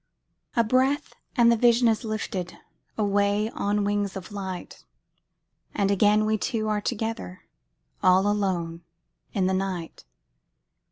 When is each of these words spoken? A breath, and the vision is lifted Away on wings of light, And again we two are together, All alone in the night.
A 0.55 0.63
breath, 0.63 1.13
and 1.37 1.51
the 1.51 1.55
vision 1.55 1.87
is 1.87 2.03
lifted 2.03 2.57
Away 2.97 3.51
on 3.51 3.83
wings 3.83 4.15
of 4.15 4.31
light, 4.31 4.83
And 5.75 5.91
again 5.91 6.25
we 6.25 6.39
two 6.39 6.67
are 6.69 6.81
together, 6.81 7.41
All 8.01 8.25
alone 8.25 8.81
in 9.33 9.45
the 9.45 9.53
night. 9.53 10.05